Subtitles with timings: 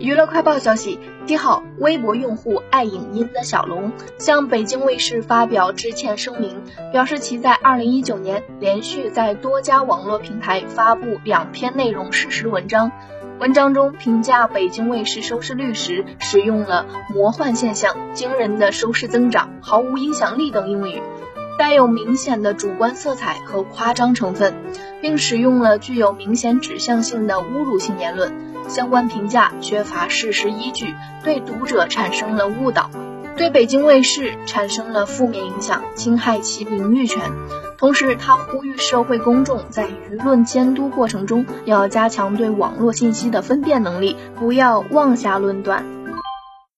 [0.00, 12.90] 娱乐快报消息：七号，微博用户爱影音的小龙向北京卫视发表致歉声明，表示其在二零一九年连续在多家网络平台发布两篇内容事实文章，
[13.40, 21.02] 文章中评价北京卫视收视率时使用了“魔幻现象”“惊人的收视增长”“毫无影响力”等用语。
[21.58, 24.54] 带有明显的主观色彩和夸张成分，
[25.00, 28.32] 并使用了具有明显指向性的侮辱性言论，
[28.68, 30.94] 相关评价缺乏事实依据，
[31.24, 32.90] 对读者产生了误导，
[33.36, 37.22] 对北京卫视产生了负面影响，侵害其名誉权。
[37.78, 45.99] 同时，他呼吁社会公众在舆论监督过程中要加强对网络信息的分辨能力，不要妄下论断。